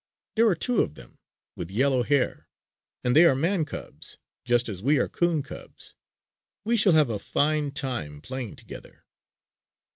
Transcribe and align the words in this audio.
There 0.35 0.47
are 0.47 0.55
two 0.55 0.81
of 0.81 0.95
them, 0.95 1.19
with 1.55 1.69
yellow 1.69 2.01
hair. 2.01 2.47
And 3.03 3.15
they 3.15 3.23
are 3.25 3.35
man 3.35 3.65
cubs, 3.65 4.17
just 4.43 4.67
as 4.67 4.81
we 4.81 4.97
are 4.97 5.07
'coon 5.07 5.43
cubs. 5.43 5.93
We 6.65 6.75
shall 6.75 6.93
have 6.93 7.11
a 7.11 7.19
fine 7.19 7.69
time 7.69 8.19
playing 8.19 8.55
together." 8.55 9.03